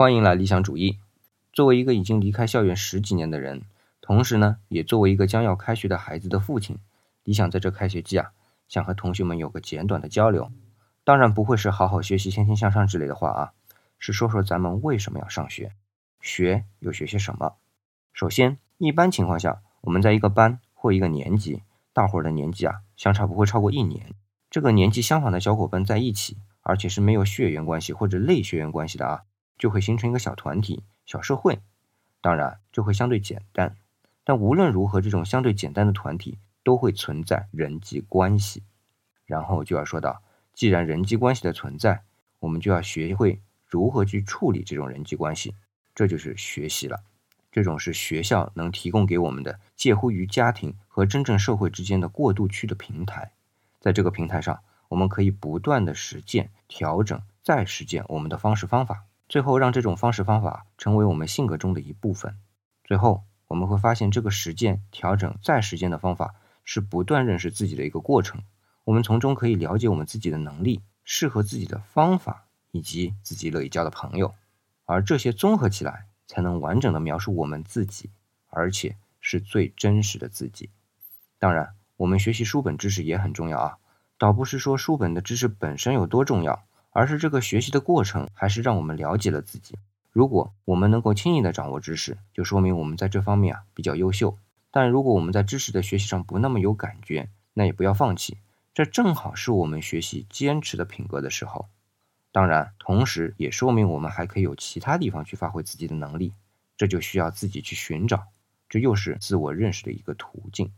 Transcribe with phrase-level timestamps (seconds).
[0.00, 0.98] 欢迎来理想主义。
[1.52, 3.64] 作为一个已经离开校园十几年的人，
[4.00, 6.78] 同时呢，也作为一个将要开学的孩子的父亲，
[7.22, 8.30] 理想在这开学季啊，
[8.66, 10.50] 想和同学们有个简短的交流。
[11.04, 13.52] 当然不会是好好学习、天天向上之类的话啊，
[13.98, 15.72] 是说说咱们为什么要上学，
[16.22, 17.56] 学又学些什么。
[18.14, 21.62] 首先，一般情况下，我们在一个班或一个年级，
[21.92, 24.14] 大伙儿的年纪啊，相差不会超过一年。
[24.48, 29.24] 这个年纪相仿的小伙伴在一起，而且是没有血缘关系或者类血缘关系的啊。
[29.60, 31.60] 就会形成一个小团体、小社会，
[32.22, 33.76] 当然就会相对简单。
[34.24, 38.62] 但无论如何，这种相对简单的团体都会存在人际关系。
[39.26, 40.22] 然后就要说到，
[40.54, 42.02] 既然人际关系的存在，
[42.38, 45.54] 我们就要学会如何去处理这种人际关系，
[45.94, 47.00] 这就是学习了。
[47.52, 53.32] 这种是学校能提供给我们的介乎于家庭和真正社会之间的过渡区的平台。
[53.78, 59.04] 在这个平台上，我们可以不断的实践、调整、再实践我们的方式方法。
[59.30, 62.36] 最后，让这种方式方法成为我们性格中的一部分。
[62.82, 68.42] 最后，我们会发现，这个实践、调整、再实践的方法是不断认识自己的一个过程。
[68.82, 74.34] 我们从中可以了解我们自己的能力、适合自己的方法以及自己乐意交的朋友。
[74.84, 78.10] 而这些综合起来，才能完整的描述我们自己，
[78.48, 80.70] 而且是最真实的自己。
[81.38, 83.78] 当然，我们学习书本知识也很重要啊，
[84.18, 86.64] 倒不是说书本的知识本身有多重要。
[86.90, 89.78] 而是这个学习的过程，还是让我们了解了自己。
[90.10, 94.36] 如果我们能够轻易的掌握知识，就说明我们在这方面啊比较优秀。
[94.70, 98.38] 但如果我们在知识的学习上不那么有感觉，那也不要放弃。
[98.74, 101.68] 这正好是我们学习坚持的品格的时候。
[102.32, 106.32] 当然，同时也说明我们还可以有其他地方去发挥自己的能力。
[106.76, 108.28] 这就需要自己去寻找，
[108.68, 110.72] 这又是自我认识的一个途径。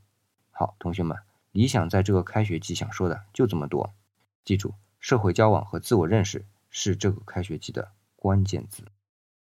[0.50, 1.16] 好，同学们，
[1.52, 3.92] 理想在这个开学季想说的就这么多，
[4.44, 4.74] 记住。
[5.02, 8.84] 社会交往和自我认识是这个开学季的关键字。